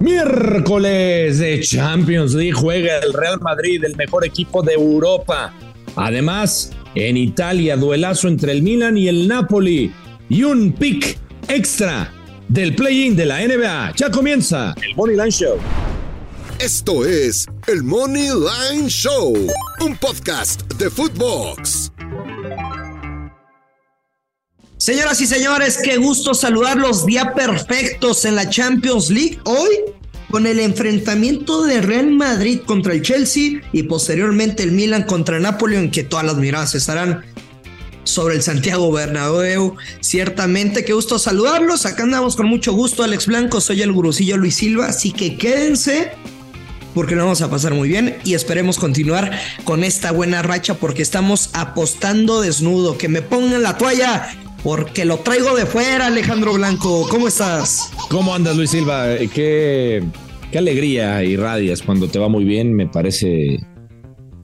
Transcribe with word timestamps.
Miércoles 0.00 1.38
de 1.40 1.60
Champions 1.60 2.32
League 2.32 2.54
juega 2.54 3.00
el 3.00 3.12
Real 3.12 3.38
Madrid, 3.38 3.84
el 3.84 3.96
mejor 3.96 4.24
equipo 4.24 4.62
de 4.62 4.72
Europa. 4.72 5.52
Además, 5.94 6.72
en 6.94 7.18
Italia, 7.18 7.76
duelazo 7.76 8.28
entre 8.28 8.52
el 8.52 8.62
Milan 8.62 8.96
y 8.96 9.08
el 9.08 9.28
Napoli. 9.28 9.92
Y 10.30 10.42
un 10.42 10.72
pick 10.72 11.18
extra 11.48 12.10
del 12.48 12.74
play-in 12.74 13.14
de 13.14 13.26
la 13.26 13.46
NBA. 13.46 13.92
Ya 13.94 14.10
comienza 14.10 14.74
el 14.82 14.96
Money 14.96 15.16
Line 15.16 15.30
Show. 15.30 15.58
Esto 16.58 17.04
es 17.04 17.46
el 17.66 17.82
Money 17.82 18.28
Line 18.28 18.88
Show, 18.88 19.34
un 19.80 19.96
podcast 19.98 20.62
de 20.78 20.88
Footbox. 20.88 21.89
Señoras 24.80 25.20
y 25.20 25.26
señores, 25.26 25.78
qué 25.84 25.98
gusto 25.98 26.32
saludarlos. 26.32 27.04
Día 27.04 27.34
perfectos 27.34 28.24
en 28.24 28.34
la 28.34 28.48
Champions 28.48 29.10
League. 29.10 29.38
Hoy 29.44 29.68
con 30.30 30.46
el 30.46 30.58
enfrentamiento 30.58 31.64
de 31.64 31.82
Real 31.82 32.10
Madrid 32.12 32.60
contra 32.64 32.94
el 32.94 33.02
Chelsea 33.02 33.60
y 33.72 33.82
posteriormente 33.82 34.62
el 34.62 34.72
Milan 34.72 35.02
contra 35.02 35.38
Napoli, 35.38 35.76
en 35.76 35.90
que 35.90 36.02
todas 36.02 36.24
las 36.24 36.36
miradas 36.36 36.74
estarán 36.74 37.26
sobre 38.04 38.36
el 38.36 38.42
Santiago 38.42 38.90
Bernabéu. 38.90 39.76
Ciertamente, 40.00 40.82
qué 40.82 40.94
gusto 40.94 41.18
saludarlos. 41.18 41.84
Acá 41.84 42.04
andamos 42.04 42.34
con 42.34 42.46
mucho 42.46 42.72
gusto, 42.72 43.02
Alex 43.02 43.26
Blanco, 43.26 43.60
soy 43.60 43.82
el 43.82 43.92
gurusillo 43.92 44.38
Luis 44.38 44.54
Silva, 44.54 44.86
así 44.86 45.12
que 45.12 45.36
quédense 45.36 46.10
porque 46.94 47.14
lo 47.14 47.24
vamos 47.24 47.42
a 47.42 47.50
pasar 47.50 47.74
muy 47.74 47.88
bien 47.88 48.16
y 48.24 48.32
esperemos 48.32 48.78
continuar 48.78 49.30
con 49.64 49.84
esta 49.84 50.10
buena 50.10 50.42
racha 50.42 50.74
porque 50.74 51.02
estamos 51.02 51.50
apostando 51.52 52.40
desnudo. 52.40 52.96
Que 52.98 53.08
me 53.08 53.20
pongan 53.22 53.62
la 53.62 53.76
toalla 53.76 54.28
porque 54.62 55.04
lo 55.04 55.18
traigo 55.18 55.54
de 55.56 55.66
fuera, 55.66 56.06
Alejandro 56.06 56.52
Blanco. 56.54 57.06
¿Cómo 57.08 57.28
estás? 57.28 57.92
¿Cómo 58.08 58.34
andas, 58.34 58.56
Luis 58.56 58.70
Silva? 58.70 59.14
Eh, 59.14 59.28
qué, 59.32 60.02
qué 60.50 60.58
alegría 60.58 61.22
irradias 61.24 61.82
cuando 61.82 62.08
te 62.08 62.18
va 62.18 62.28
muy 62.28 62.44
bien. 62.44 62.74
Me 62.74 62.86
parece, 62.86 63.58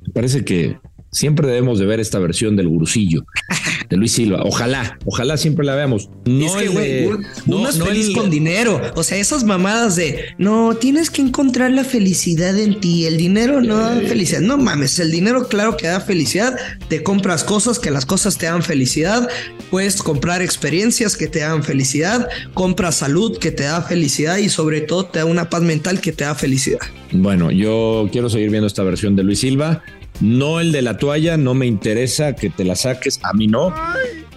me 0.02 0.12
parece 0.14 0.44
que 0.44 0.78
siempre 1.16 1.48
debemos 1.48 1.78
de 1.78 1.86
ver 1.86 1.98
esta 1.98 2.18
versión 2.18 2.56
del 2.56 2.68
gurusillo 2.68 3.24
de 3.88 3.96
Luis 3.96 4.12
Silva. 4.12 4.42
Ojalá, 4.44 4.98
ojalá 5.06 5.36
siempre 5.36 5.64
la 5.64 5.74
veamos. 5.74 6.10
No 6.26 6.44
es 6.44 6.52
que, 6.52 6.68
güey, 6.68 7.06
uno 7.46 7.68
es 7.68 7.82
feliz 7.82 8.10
con 8.14 8.28
dinero. 8.28 8.80
O 8.94 9.02
sea, 9.02 9.16
esas 9.16 9.42
mamadas 9.42 9.96
de 9.96 10.26
no 10.38 10.74
tienes 10.74 11.10
que 11.10 11.22
encontrar 11.22 11.70
la 11.70 11.84
felicidad 11.84 12.58
en 12.58 12.80
ti. 12.80 13.06
El 13.06 13.16
dinero 13.16 13.62
no 13.62 13.78
da 13.78 13.96
felicidad. 14.00 14.40
No 14.40 14.58
mames, 14.58 14.98
el 14.98 15.10
dinero, 15.10 15.48
claro 15.48 15.76
que 15.76 15.86
da 15.86 16.00
felicidad. 16.00 16.56
Te 16.88 17.02
compras 17.02 17.44
cosas 17.44 17.78
que 17.78 17.90
las 17.90 18.04
cosas 18.04 18.36
te 18.36 18.46
dan 18.46 18.62
felicidad. 18.62 19.28
Puedes 19.70 20.02
comprar 20.02 20.42
experiencias 20.42 21.16
que 21.16 21.28
te 21.28 21.38
dan 21.38 21.64
felicidad. 21.64 22.28
Compras 22.52 22.96
salud 22.96 23.38
que 23.38 23.50
te 23.50 23.64
da 23.64 23.80
felicidad 23.80 24.36
y 24.36 24.50
sobre 24.50 24.82
todo 24.82 25.06
te 25.06 25.20
da 25.20 25.24
una 25.24 25.48
paz 25.48 25.62
mental 25.62 26.00
que 26.00 26.12
te 26.12 26.24
da 26.24 26.34
felicidad. 26.34 26.80
Bueno, 27.12 27.50
yo 27.50 28.08
quiero 28.10 28.28
seguir 28.28 28.50
viendo 28.50 28.66
esta 28.66 28.82
versión 28.82 29.16
de 29.16 29.22
Luis 29.22 29.40
Silva. 29.40 29.82
No 30.20 30.60
el 30.60 30.72
de 30.72 30.82
la 30.82 30.96
toalla, 30.96 31.36
no 31.36 31.54
me 31.54 31.66
interesa 31.66 32.34
que 32.34 32.50
te 32.50 32.64
la 32.64 32.74
saques, 32.74 33.20
a 33.22 33.32
mí 33.32 33.46
no. 33.46 33.74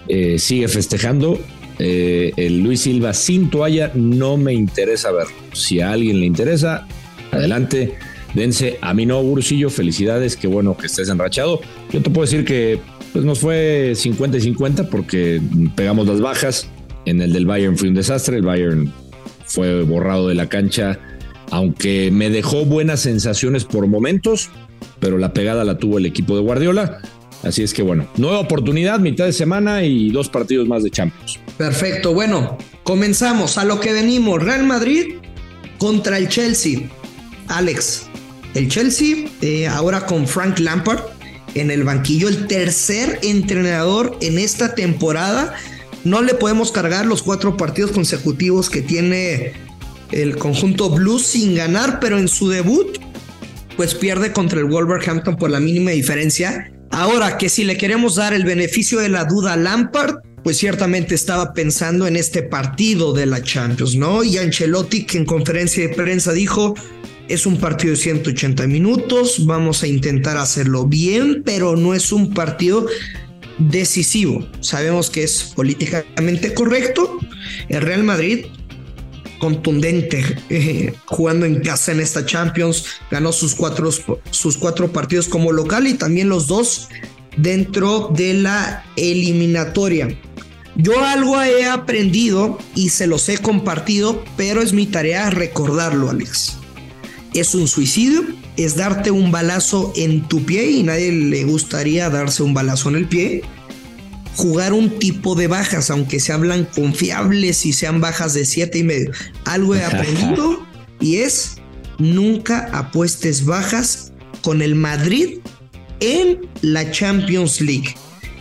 Eh, 0.08 0.38
sigue 0.38 0.68
festejando. 0.68 1.38
Eh, 1.78 2.32
el 2.36 2.60
Luis 2.60 2.82
Silva 2.82 3.14
sin 3.14 3.48
toalla 3.48 3.90
no 3.94 4.36
me 4.36 4.52
interesa 4.52 5.10
verlo. 5.12 5.34
Si 5.52 5.80
a 5.80 5.92
alguien 5.92 6.20
le 6.20 6.26
interesa, 6.26 6.86
adelante, 7.30 7.94
dense. 8.34 8.78
A 8.82 8.92
mí 8.92 9.06
no, 9.06 9.22
Bursillo, 9.22 9.70
felicidades, 9.70 10.36
qué 10.36 10.46
bueno 10.46 10.76
que 10.76 10.86
estés 10.86 11.08
enrachado. 11.08 11.60
Yo 11.92 12.02
te 12.02 12.10
puedo 12.10 12.26
decir 12.26 12.44
que 12.44 12.78
pues, 13.12 13.24
nos 13.24 13.38
fue 13.38 13.92
50 13.94 14.36
y 14.36 14.40
50 14.42 14.90
porque 14.90 15.40
pegamos 15.74 16.06
las 16.06 16.20
bajas. 16.20 16.68
En 17.06 17.22
el 17.22 17.32
del 17.32 17.46
Bayern 17.46 17.78
fue 17.78 17.88
un 17.88 17.94
desastre, 17.94 18.36
el 18.36 18.42
Bayern 18.42 18.92
fue 19.46 19.82
borrado 19.82 20.28
de 20.28 20.34
la 20.34 20.48
cancha, 20.48 21.00
aunque 21.50 22.10
me 22.12 22.30
dejó 22.30 22.64
buenas 22.64 23.00
sensaciones 23.00 23.64
por 23.64 23.86
momentos 23.86 24.50
pero 25.00 25.18
la 25.18 25.32
pegada 25.32 25.64
la 25.64 25.78
tuvo 25.78 25.98
el 25.98 26.06
equipo 26.06 26.36
de 26.36 26.42
Guardiola. 26.42 27.00
Así 27.42 27.62
es 27.62 27.72
que 27.72 27.82
bueno, 27.82 28.06
nueva 28.16 28.38
oportunidad, 28.38 29.00
mitad 29.00 29.24
de 29.24 29.32
semana 29.32 29.82
y 29.82 30.10
dos 30.10 30.28
partidos 30.28 30.68
más 30.68 30.82
de 30.82 30.90
Champions. 30.90 31.38
Perfecto, 31.56 32.12
bueno, 32.12 32.58
comenzamos 32.84 33.56
a 33.56 33.64
lo 33.64 33.80
que 33.80 33.92
venimos. 33.92 34.42
Real 34.42 34.64
Madrid 34.64 35.14
contra 35.78 36.18
el 36.18 36.28
Chelsea. 36.28 36.80
Alex, 37.48 38.06
el 38.54 38.68
Chelsea 38.68 39.26
eh, 39.40 39.66
ahora 39.66 40.04
con 40.04 40.26
Frank 40.26 40.58
Lampard 40.58 41.00
en 41.54 41.70
el 41.70 41.82
banquillo, 41.82 42.28
el 42.28 42.46
tercer 42.46 43.18
entrenador 43.22 44.16
en 44.20 44.38
esta 44.38 44.74
temporada. 44.74 45.54
No 46.04 46.22
le 46.22 46.34
podemos 46.34 46.72
cargar 46.72 47.06
los 47.06 47.22
cuatro 47.22 47.56
partidos 47.56 47.90
consecutivos 47.90 48.68
que 48.68 48.82
tiene 48.82 49.54
el 50.12 50.36
conjunto 50.36 50.90
Blues 50.90 51.26
sin 51.26 51.54
ganar, 51.54 52.00
pero 52.00 52.18
en 52.18 52.28
su 52.28 52.48
debut 52.48 52.98
pues 53.76 53.94
pierde 53.94 54.32
contra 54.32 54.60
el 54.60 54.66
Wolverhampton 54.66 55.36
por 55.36 55.50
la 55.50 55.58
mínima 55.58 55.92
diferencia. 55.92 56.70
Ahora 56.90 57.38
que 57.38 57.48
si 57.48 57.64
le 57.64 57.78
queremos 57.78 58.16
dar 58.16 58.34
el 58.34 58.44
beneficio 58.44 58.98
de 58.98 59.08
la 59.08 59.24
duda 59.24 59.54
a 59.54 59.56
Lampard, 59.56 60.16
pues 60.42 60.58
ciertamente 60.58 61.14
estaba 61.14 61.52
pensando 61.54 62.06
en 62.06 62.16
este 62.16 62.42
partido 62.42 63.12
de 63.12 63.26
la 63.26 63.42
Champions, 63.42 63.96
¿no? 63.96 64.24
Y 64.24 64.38
Ancelotti 64.38 65.04
que 65.04 65.18
en 65.18 65.24
conferencia 65.24 65.86
de 65.86 65.94
prensa 65.94 66.32
dijo, 66.32 66.74
es 67.28 67.46
un 67.46 67.58
partido 67.58 67.92
de 67.92 68.00
180 68.00 68.66
minutos, 68.66 69.46
vamos 69.46 69.82
a 69.82 69.86
intentar 69.86 70.36
hacerlo 70.36 70.86
bien, 70.86 71.42
pero 71.44 71.76
no 71.76 71.94
es 71.94 72.12
un 72.12 72.34
partido 72.34 72.86
decisivo. 73.58 74.46
Sabemos 74.60 75.10
que 75.10 75.22
es 75.22 75.52
políticamente 75.54 76.54
correcto. 76.54 77.18
El 77.68 77.82
Real 77.82 78.02
Madrid 78.02 78.46
contundente 79.40 80.24
eh, 80.50 80.94
jugando 81.06 81.46
en 81.46 81.60
casa 81.60 81.90
en 81.90 81.98
esta 81.98 82.24
Champions. 82.24 82.84
Ganó 83.10 83.32
sus 83.32 83.56
cuatro, 83.56 83.90
sus 84.30 84.56
cuatro 84.56 84.92
partidos 84.92 85.26
como 85.26 85.50
local 85.50 85.88
y 85.88 85.94
también 85.94 86.28
los 86.28 86.46
dos 86.46 86.88
dentro 87.36 88.12
de 88.14 88.34
la 88.34 88.84
eliminatoria. 88.94 90.16
Yo 90.76 91.04
algo 91.04 91.42
he 91.42 91.66
aprendido 91.66 92.58
y 92.76 92.90
se 92.90 93.08
los 93.08 93.28
he 93.28 93.38
compartido, 93.38 94.22
pero 94.36 94.62
es 94.62 94.72
mi 94.72 94.86
tarea 94.86 95.28
recordarlo, 95.30 96.10
Alex. 96.10 96.56
Es 97.34 97.54
un 97.54 97.66
suicidio, 97.66 98.22
es 98.56 98.76
darte 98.76 99.10
un 99.10 99.32
balazo 99.32 99.92
en 99.96 100.26
tu 100.28 100.44
pie 100.44 100.70
y 100.70 100.82
nadie 100.84 101.10
le 101.10 101.44
gustaría 101.44 102.08
darse 102.08 102.42
un 102.42 102.54
balazo 102.54 102.88
en 102.90 102.94
el 102.94 103.08
pie 103.08 103.42
jugar 104.36 104.72
un 104.72 104.98
tipo 104.98 105.34
de 105.34 105.46
bajas, 105.46 105.90
aunque 105.90 106.20
se 106.20 106.32
hablan 106.32 106.64
confiables 106.64 107.66
y 107.66 107.72
sean 107.72 108.00
bajas 108.00 108.34
de 108.34 108.46
siete 108.46 108.78
y 108.78 108.84
medio. 108.84 109.12
Algo 109.44 109.74
he 109.74 109.84
aprendido 109.84 110.66
y 111.00 111.16
es 111.16 111.56
nunca 111.98 112.68
apuestes 112.72 113.44
bajas 113.44 114.12
con 114.42 114.62
el 114.62 114.74
Madrid 114.74 115.38
en 116.00 116.48
la 116.62 116.90
Champions 116.90 117.60
League. 117.60 117.94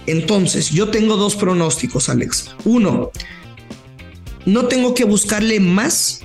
Entonces, 0.08 0.72
yo 0.72 0.90
tengo 0.90 1.18
dos 1.18 1.36
pronósticos, 1.36 2.10
Alex. 2.10 2.56
Uno, 2.66 3.12
no 4.46 4.66
tengo 4.66 4.94
que 4.94 5.04
buscarle 5.04 5.60
más 5.60 6.22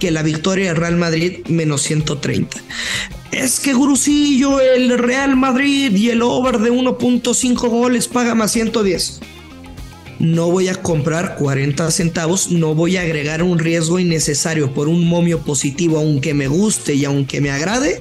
que 0.00 0.10
la 0.10 0.22
victoria 0.22 0.72
de 0.72 0.80
Real 0.80 0.96
Madrid 0.96 1.44
menos 1.48 1.82
130 1.82 2.56
es 3.32 3.60
que 3.60 3.74
Gurusillo, 3.74 4.60
el 4.60 4.98
Real 4.98 5.36
Madrid 5.36 5.94
y 5.94 6.10
el 6.10 6.22
over 6.22 6.58
de 6.58 6.72
1.5 6.72 7.68
goles 7.68 8.08
paga 8.08 8.34
más 8.34 8.52
110. 8.52 9.20
No 10.18 10.50
voy 10.50 10.68
a 10.68 10.74
comprar 10.74 11.36
40 11.36 11.90
centavos, 11.90 12.50
no 12.50 12.74
voy 12.74 12.96
a 12.96 13.02
agregar 13.02 13.42
un 13.42 13.58
riesgo 13.58 14.00
innecesario 14.00 14.74
por 14.74 14.88
un 14.88 15.06
momio 15.06 15.40
positivo, 15.40 15.98
aunque 15.98 16.34
me 16.34 16.48
guste 16.48 16.94
y 16.94 17.04
aunque 17.04 17.40
me 17.40 17.50
agrade. 17.50 18.00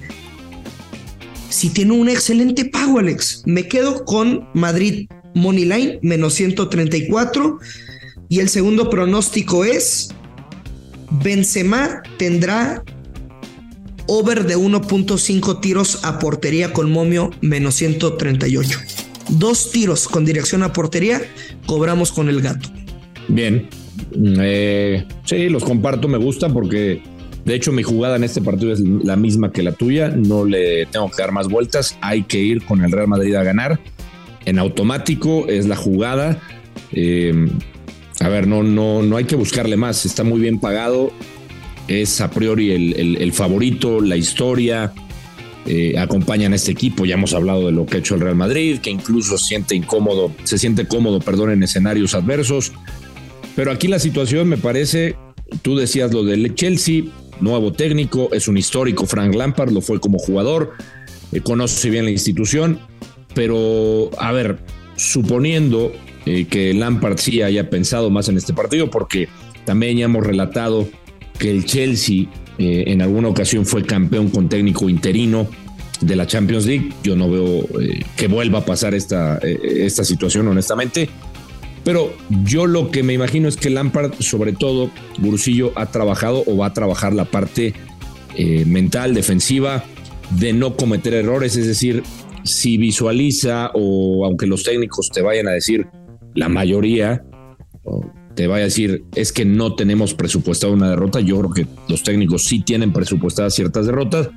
Si 1.49 1.69
tiene 1.69 1.94
un 1.94 2.09
excelente 2.09 2.65
pago, 2.65 2.99
Alex, 2.99 3.44
me 3.45 3.67
quedo 3.67 4.03
con 4.03 4.47
Madrid 4.53 5.07
Money 5.35 5.65
Line 5.65 5.99
menos 6.01 6.33
134. 6.33 7.59
Y 8.29 8.39
el 8.39 8.49
segundo 8.49 8.89
pronóstico 8.89 9.63
es: 9.63 10.09
Benzema 11.23 12.01
tendrá 12.17 12.83
over 14.07 14.45
de 14.45 14.57
1.5 14.57 15.62
tiros 15.62 16.04
a 16.04 16.19
portería 16.19 16.74
con 16.74 16.92
momio 16.92 17.31
menos 17.42 17.75
138. 17.75 18.80
Dos 19.30 19.71
tiros 19.71 20.07
con 20.07 20.25
dirección 20.25 20.63
a 20.63 20.74
portería, 20.74 21.21
cobramos 21.65 22.12
con 22.12 22.30
el 22.30 22.42
gato. 22.42 22.69
Bien. 23.27 23.68
Eh, 24.42 25.06
sí, 25.25 25.50
los 25.50 25.63
comparto, 25.63 26.07
me 26.07 26.18
gusta 26.18 26.50
porque 26.50 27.01
de 27.44 27.56
hecho 27.56 27.71
mi 27.71 27.83
jugada 27.83 28.15
en 28.15 28.24
este 28.24 28.42
partido 28.42 28.71
es 28.71 28.80
la 28.80 29.15
misma 29.18 29.51
que 29.51 29.63
la 29.63 29.74
tuya. 29.74 30.10
No 30.10 30.45
le 30.45 30.86
tengo 30.88 31.10
que 31.10 31.21
dar 31.21 31.31
más 31.31 31.48
vueltas. 31.48 31.98
Hay 32.01 32.24
que 32.24 32.39
ir 32.39 32.63
con 32.63 32.83
el 32.83 32.92
Real 32.92 33.07
Madrid 33.07 33.36
a 33.36 33.44
ganar. 33.44 33.80
En 34.45 34.60
automático 34.60 35.45
es 35.48 35.68
la 35.68 35.75
jugada. 35.75 36.39
Eh, 36.94 37.50
a 38.21 38.30
ver, 38.30 38.48
no, 38.48 38.63
no, 38.63 39.03
no 39.03 39.18
hay 39.18 39.25
que 39.25 39.36
buscarle 39.36 39.75
más. 39.75 40.06
Está 40.06 40.24
muy 40.24 40.39
bien 40.39 40.60
pagado 40.60 41.12
es 41.88 42.22
a 42.22 42.30
priori 42.30 42.72
el, 42.72 43.34
favorito, 43.34 44.01
la 44.01 44.18
historia, 44.18 44.94
eh, 45.66 45.98
acompañan 45.98 46.54
a 46.54 46.56
este 46.56 46.72
equipo. 46.72 47.06
Ya 47.06 47.16
hemos 47.16 47.34
hablado 47.34 47.66
de 47.68 47.72
lo 47.72 47.86
que 47.86 47.98
ha 47.98 48.00
hecho 48.00 48.16
el 48.16 48.22
Real 48.22 48.36
Madrid, 48.36 48.80
que 48.80 48.89
incluso 48.89 49.38
siente 49.38 49.75
incómodo, 49.75 50.31
se 50.44 50.57
siente 50.57 50.88
cómodo, 50.88 51.19
perdón, 51.19 51.51
en 51.51 51.63
escenarios 51.63 52.13
adversos. 52.16 52.72
Pero 53.56 53.72
aquí 53.72 53.88
la 53.88 54.00
situación 54.00 54.48
me 54.48 54.57
parece 54.57 55.16
tú 55.62 55.78
decías 55.78 56.13
lo 56.13 56.24
del 56.24 56.54
Chelsea, 56.56 57.04
nuevo 57.39 57.72
técnico, 57.72 58.30
es 58.31 58.48
un 58.48 58.57
histórico 58.57 59.06
Frank 59.06 59.34
Lampard, 59.36 59.72
lo 59.72 59.81
fue 59.81 60.00
como 60.00 60.18
jugador, 60.18 60.74
eh, 61.31 61.42
conoce 61.42 61.89
bien 61.89 62.06
la 62.06 62.12
institución, 62.12 62.80
pero 63.34 64.10
a 64.19 64.31
ver, 64.31 64.60
suponiendo 64.95 65.92
eh, 66.25 66.45
que 66.45 66.74
Lampard 66.74 67.18
sí 67.18 67.42
haya 67.42 67.69
pensado 67.69 68.10
más 68.10 68.30
en 68.30 68.38
este 68.38 68.54
partido, 68.54 68.89
porque 68.89 69.30
también 69.66 69.98
ya 69.98 70.06
hemos 70.06 70.25
relatado 70.25 70.88
que 71.38 71.51
el 71.51 71.66
Chelsea 71.66 72.25
eh, 72.57 72.86
en 72.88 73.01
alguna 73.01 73.30
ocasión 73.30 73.66
fue 73.66 73.84
campeón 73.84 74.30
con 74.30 74.50
técnico 74.50 74.89
interino 74.89 75.48
de 76.01 76.16
la 76.16 76.28
Champions 76.28 76.66
League. 76.66 76.89
Yo 77.04 77.16
no 77.16 77.30
veo 77.30 77.68
que 78.16 78.28
vuelva 78.28 78.60
a 78.60 78.66
pasar 78.66 78.94
esta, 78.94 79.38
esta 79.38 80.04
situación, 80.04 80.48
honestamente. 80.48 81.10
Pero 81.88 82.12
yo 82.44 82.68
lo 82.68 82.92
que 82.92 83.01
me 83.01 83.13
imagino 83.13 83.48
es 83.48 83.56
que 83.56 83.69
Lampard, 83.69 84.13
sobre 84.19 84.51
todo, 84.51 84.92
Bursillo 85.19 85.72
ha 85.75 85.86
trabajado 85.86 86.44
o 86.45 86.57
va 86.57 86.66
a 86.66 86.74
trabajar 86.74 87.13
la 87.13 87.24
parte 87.24 87.75
eh, 88.36 88.66
mental, 88.66 89.13
defensiva, 89.13 89.86
de 90.31 90.51
no 90.51 90.75
cometer 90.75 91.13
errores. 91.13 91.56
Es 91.56 91.66
decir, 91.66 92.04
si 92.44 92.78
visualiza 92.78 93.72
o 93.74 94.25
aunque 94.25 94.48
los 94.48 94.63
técnicos 94.63 95.10
te 95.13 95.22
vayan 95.22 95.48
a 95.48 95.51
decir, 95.51 95.88
la 96.36 96.50
mayoría, 96.50 97.24
te 98.38 98.45
vaya 98.45 98.62
a 98.62 98.66
decir, 98.66 99.04
es 99.16 99.34
que 99.34 99.45
no 99.45 99.74
tenemos 99.74 100.13
presupuestado 100.13 100.72
una 100.72 100.92
derrota, 100.92 101.19
yo 101.19 101.39
creo 101.39 101.51
que 101.51 101.68
los 101.89 102.04
técnicos 102.04 102.44
sí 102.44 102.60
tienen 102.62 102.94
presupuestadas 102.94 103.56
ciertas 103.56 103.88
derrotas. 103.88 104.30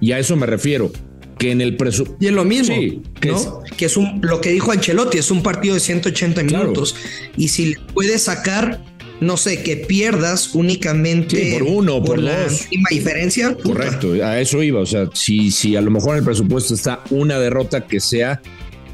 Y 0.00 0.12
a 0.12 0.18
eso 0.18 0.36
me 0.36 0.46
refiero 0.46 0.90
que 1.38 1.50
en 1.50 1.60
el 1.60 1.76
presupuesto. 1.76 2.16
Y 2.24 2.28
es 2.28 2.32
lo 2.32 2.46
mismo, 2.46 2.74
que, 3.20 3.84
es, 3.84 3.96
un, 3.98 4.20
lo 4.22 4.40
que 4.40 4.52
dijo 4.52 4.72
Ancelotti, 4.72 5.18
es 5.18 5.30
un 5.30 5.42
partido 5.42 5.74
de 5.74 5.80
180 5.80 6.44
minutos. 6.44 6.96
Y 7.36 7.48
si 7.48 7.74
puedes 7.92 8.22
sacar, 8.22 8.82
no 9.20 9.36
sé, 9.36 9.62
que 9.62 9.76
pierdas 9.76 10.54
únicamente 10.54 11.52
por 11.52 11.64
uno, 11.64 11.98
por, 11.98 12.16
por 12.16 12.18
la 12.20 12.46
misma 12.48 12.88
diferencia. 12.90 13.54
Correcto, 13.62 14.14
a 14.24 14.40
eso 14.40 14.62
iba. 14.62 14.80
O 14.80 14.86
sea, 14.86 15.10
si, 15.12 15.50
si 15.50 15.76
a 15.76 15.82
lo 15.82 15.90
mejor 15.90 16.12
en 16.12 16.20
el 16.20 16.24
presupuesto 16.24 16.72
está 16.72 17.04
una 17.10 17.38
derrota 17.38 17.86
que 17.86 18.00
sea 18.00 18.40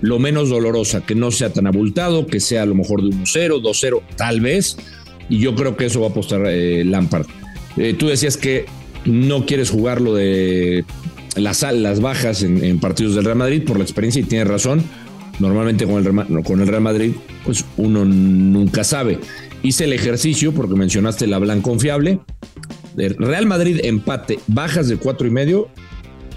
lo 0.00 0.18
menos 0.18 0.48
dolorosa, 0.48 1.04
que 1.04 1.14
no 1.14 1.30
sea 1.30 1.52
tan 1.52 1.66
abultado, 1.66 2.26
que 2.26 2.40
sea 2.40 2.62
a 2.62 2.66
lo 2.66 2.74
mejor 2.74 3.02
de 3.02 3.08
1-0, 3.08 3.60
2-0, 3.62 4.02
tal 4.16 4.40
vez. 4.40 4.76
Y 5.28 5.38
yo 5.38 5.54
creo 5.54 5.76
que 5.76 5.86
eso 5.86 6.00
va 6.00 6.08
a 6.08 6.10
apostar 6.10 6.42
eh, 6.46 6.84
Lampard. 6.84 7.26
Eh, 7.76 7.94
tú 7.94 8.08
decías 8.08 8.36
que 8.36 8.66
no 9.04 9.46
quieres 9.46 9.70
jugar 9.70 10.00
lo 10.00 10.14
de 10.14 10.84
las, 11.36 11.62
las 11.72 12.00
bajas 12.00 12.42
en, 12.42 12.78
partidos 12.80 13.14
del 13.14 13.24
Real 13.24 13.38
Madrid 13.38 13.62
por 13.64 13.76
la 13.78 13.84
experiencia 13.84 14.20
y 14.20 14.24
tiene 14.24 14.44
razón. 14.44 14.82
Normalmente 15.38 15.86
con 15.86 16.04
el, 16.04 16.42
con 16.42 16.60
el 16.60 16.66
Real 16.66 16.82
Madrid, 16.82 17.12
pues 17.44 17.64
uno 17.76 18.04
nunca 18.04 18.82
sabe. 18.82 19.20
Hice 19.62 19.84
el 19.84 19.92
ejercicio 19.92 20.52
porque 20.52 20.74
mencionaste 20.74 21.26
la 21.26 21.38
blanca 21.38 21.62
confiable. 21.62 22.20
Real 22.96 23.46
Madrid 23.46 23.80
empate, 23.84 24.40
bajas 24.48 24.88
de 24.88 24.96
cuatro 24.96 25.28
y 25.28 25.30
medio, 25.30 25.68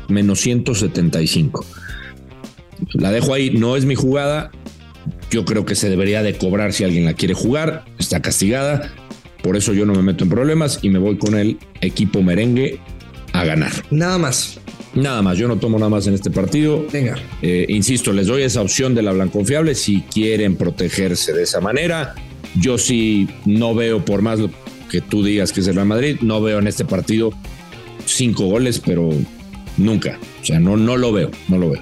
menos 0.08 0.42
175. 0.42 1.66
La 2.94 3.12
dejo 3.12 3.34
ahí, 3.34 3.52
no 3.52 3.76
es 3.76 3.86
mi 3.86 3.96
jugada. 3.96 4.52
Yo 5.30 5.46
creo 5.46 5.66
que 5.66 5.76
se 5.76 5.90
debería 5.90 6.24
de 6.24 6.38
cobrar 6.38 6.74
si 6.74 6.84
alguien 6.84 7.06
la 7.06 7.14
quiere 7.14 7.34
jugar. 7.34 7.86
Está 8.00 8.22
castigada. 8.22 8.92
Por 9.44 9.58
eso 9.58 9.74
yo 9.74 9.86
no 9.86 9.94
me 9.94 10.04
meto 10.04 10.24
en 10.24 10.30
problemas 10.30 10.80
y 10.82 10.90
me 10.90 11.00
voy 11.00 11.18
con 11.18 11.36
el 11.36 11.58
equipo 11.82 12.22
merengue 12.22 12.80
a 13.34 13.44
ganar. 13.44 13.72
Nada 13.90 14.18
más. 14.18 14.60
Nada 14.94 15.22
más, 15.22 15.38
yo 15.38 15.48
no 15.48 15.58
tomo 15.58 15.78
nada 15.80 15.90
más 15.90 16.06
en 16.08 16.14
este 16.14 16.30
partido. 16.30 16.86
Venga. 16.92 17.18
Eh, 17.42 17.66
insisto, 17.70 18.12
les 18.12 18.28
doy 18.28 18.44
esa 18.44 18.62
opción 18.62 18.94
de 18.94 19.02
la 19.02 19.26
confiable 19.28 19.74
si 19.74 20.02
quieren 20.02 20.58
protegerse 20.58 21.32
de 21.32 21.44
esa 21.44 21.62
manera. 21.62 22.14
Yo 22.60 22.78
sí 22.78 23.30
no 23.46 23.74
veo, 23.74 24.04
por 24.04 24.22
más 24.22 24.40
que 24.90 25.00
tú 25.00 25.24
digas 25.24 25.54
que 25.54 25.62
es 25.62 25.68
el 25.68 25.76
Real 25.76 25.88
Madrid, 25.88 26.18
no 26.22 26.42
veo 26.42 26.60
en 26.60 26.68
este 26.68 26.84
partido 26.84 27.32
cinco 28.06 28.46
goles, 28.48 28.82
pero 28.86 29.10
nunca. 29.78 30.20
O 30.42 30.46
sea, 30.46 30.60
no, 30.60 30.76
no 30.76 30.98
lo 30.98 31.14
veo, 31.14 31.32
no 31.48 31.58
lo 31.58 31.70
veo. 31.70 31.82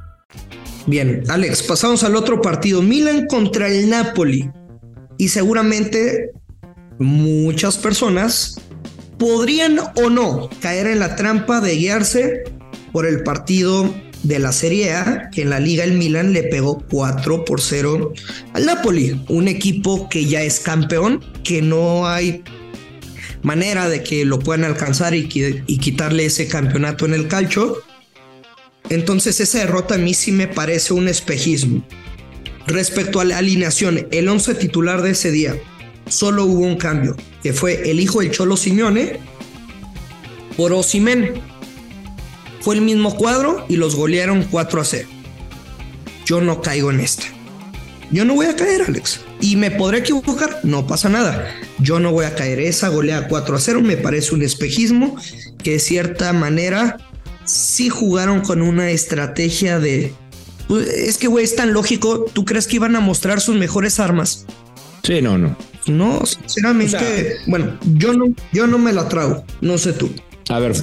Bien, 0.87 1.23
Alex, 1.27 1.63
pasamos 1.63 2.03
al 2.03 2.15
otro 2.15 2.41
partido. 2.41 2.81
Milan 2.81 3.27
contra 3.27 3.67
el 3.67 3.89
Napoli. 3.89 4.49
Y 5.17 5.27
seguramente 5.27 6.31
muchas 6.99 7.77
personas 7.77 8.59
podrían 9.17 9.79
o 9.95 10.09
no 10.09 10.49
caer 10.61 10.87
en 10.87 10.99
la 10.99 11.15
trampa 11.15 11.61
de 11.61 11.75
guiarse 11.75 12.43
por 12.91 13.05
el 13.05 13.21
partido 13.23 13.93
de 14.23 14.39
la 14.39 14.51
Serie 14.51 14.93
A, 14.93 15.29
que 15.31 15.43
en 15.43 15.49
la 15.49 15.59
liga 15.59 15.83
el 15.83 15.93
Milan 15.93 16.33
le 16.33 16.43
pegó 16.43 16.83
4 16.89 17.45
por 17.45 17.61
0 17.61 18.13
al 18.53 18.65
Napoli, 18.65 19.23
un 19.29 19.47
equipo 19.47 20.09
que 20.09 20.25
ya 20.25 20.41
es 20.41 20.59
campeón, 20.59 21.23
que 21.43 21.61
no 21.61 22.07
hay 22.07 22.43
manera 23.43 23.89
de 23.89 24.03
que 24.03 24.25
lo 24.25 24.39
puedan 24.39 24.63
alcanzar 24.63 25.15
y, 25.15 25.27
y 25.65 25.77
quitarle 25.77 26.25
ese 26.25 26.47
campeonato 26.47 27.05
en 27.05 27.13
el 27.13 27.27
calcio. 27.27 27.77
Entonces 28.91 29.39
esa 29.39 29.59
derrota 29.59 29.95
a 29.95 29.97
mí 29.97 30.13
sí 30.13 30.33
me 30.33 30.49
parece 30.49 30.93
un 30.93 31.07
espejismo. 31.07 31.81
Respecto 32.67 33.21
a 33.21 33.23
la 33.23 33.37
alineación, 33.37 34.05
el 34.11 34.27
11 34.27 34.53
titular 34.55 35.01
de 35.01 35.11
ese 35.11 35.31
día, 35.31 35.55
solo 36.09 36.43
hubo 36.43 36.65
un 36.65 36.75
cambio, 36.75 37.15
que 37.41 37.53
fue 37.53 37.89
el 37.89 38.01
hijo 38.01 38.19
del 38.19 38.31
Cholo 38.31 38.57
Simeone 38.57 39.17
por 40.57 40.73
Osimen. 40.73 41.35
Fue 42.59 42.75
el 42.75 42.81
mismo 42.81 43.15
cuadro 43.15 43.65
y 43.69 43.77
los 43.77 43.95
golearon 43.95 44.43
4 44.51 44.81
a 44.81 44.83
0. 44.83 45.07
Yo 46.25 46.41
no 46.41 46.61
caigo 46.61 46.91
en 46.91 46.99
esta. 46.99 47.23
Yo 48.11 48.25
no 48.25 48.35
voy 48.35 48.47
a 48.47 48.57
caer, 48.57 48.81
Alex. 48.85 49.21
Y 49.39 49.55
me 49.55 49.71
podré 49.71 49.99
equivocar, 49.99 50.59
no 50.63 50.85
pasa 50.85 51.07
nada. 51.07 51.55
Yo 51.79 52.01
no 52.01 52.11
voy 52.11 52.25
a 52.25 52.35
caer. 52.35 52.59
Esa 52.59 52.89
golea 52.89 53.29
4 53.29 53.55
a 53.55 53.59
0 53.59 53.81
me 53.81 53.95
parece 53.95 54.35
un 54.35 54.41
espejismo 54.41 55.15
que 55.63 55.71
de 55.71 55.79
cierta 55.79 56.33
manera 56.33 56.97
sí 57.45 57.89
jugaron 57.89 58.41
con 58.41 58.61
una 58.61 58.91
estrategia 58.91 59.79
de... 59.79 60.13
Es 60.95 61.17
que, 61.17 61.27
güey, 61.27 61.43
es 61.43 61.55
tan 61.55 61.73
lógico. 61.73 62.25
¿Tú 62.31 62.45
crees 62.45 62.67
que 62.67 62.77
iban 62.77 62.95
a 62.95 63.01
mostrar 63.01 63.41
sus 63.41 63.55
mejores 63.55 63.99
armas? 63.99 64.45
Sí, 65.03 65.21
no, 65.21 65.37
no. 65.37 65.55
No, 65.87 66.25
sinceramente, 66.25 67.37
bueno, 67.47 67.77
yo 67.95 68.13
no, 68.13 68.27
yo 68.53 68.67
no 68.67 68.77
me 68.77 68.93
la 68.93 69.09
trago. 69.09 69.43
No 69.61 69.77
sé 69.77 69.93
tú. 69.93 70.11
A 70.49 70.59
ver, 70.59 70.73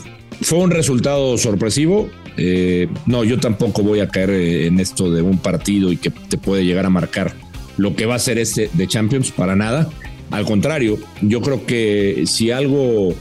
fue 0.42 0.58
un 0.58 0.70
resultado 0.70 1.38
sorpresivo. 1.38 2.10
Eh, 2.36 2.88
no, 3.06 3.24
yo 3.24 3.38
tampoco 3.38 3.82
voy 3.82 4.00
a 4.00 4.08
caer 4.08 4.30
eh, 4.30 4.66
en 4.66 4.80
esto 4.80 5.10
de 5.10 5.22
un 5.22 5.38
partido 5.38 5.92
y 5.92 5.96
que 5.96 6.10
te 6.10 6.36
puede 6.36 6.64
llegar 6.64 6.86
a 6.86 6.90
marcar 6.90 7.34
lo 7.76 7.94
que 7.94 8.06
va 8.06 8.16
a 8.16 8.18
ser 8.18 8.38
este 8.38 8.70
de 8.72 8.86
Champions 8.86 9.30
para 9.30 9.56
nada. 9.56 9.88
Al 10.30 10.44
contrario, 10.44 10.98
yo 11.22 11.40
creo 11.40 11.64
que 11.64 12.24
si 12.26 12.50
algo 12.50 13.14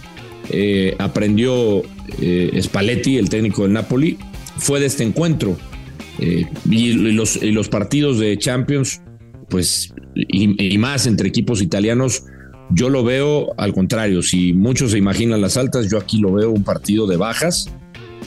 eh, 0.49 0.95
aprendió 0.99 1.83
eh, 2.21 2.59
Spalletti, 2.61 3.17
el 3.17 3.29
técnico 3.29 3.63
del 3.63 3.73
Napoli, 3.73 4.17
fue 4.57 4.79
de 4.79 4.85
este 4.85 5.03
encuentro. 5.03 5.57
Eh, 6.19 6.45
y, 6.69 6.93
los, 6.93 7.69
partidos 7.69 8.19
de 8.19 8.37
Champions, 8.37 9.01
pues, 9.49 9.93
y, 10.15 10.77
más 10.77 11.05
entre 11.05 11.27
equipos 11.27 11.61
italianos, 11.61 12.23
yo 12.71 12.89
lo 12.89 13.03
veo 13.03 13.53
al 13.57 13.73
contrario. 13.73 14.21
Si 14.21 14.53
muchos 14.53 14.91
se 14.91 14.97
imaginan 14.97 15.41
las 15.41 15.57
altas, 15.57 15.89
yo 15.89 15.97
aquí 15.97 16.19
lo 16.19 16.33
veo 16.33 16.51
un 16.51 16.63
partido 16.63 17.07
de 17.07 17.17
bajas, 17.17 17.69